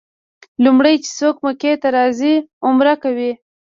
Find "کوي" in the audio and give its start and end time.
3.03-3.31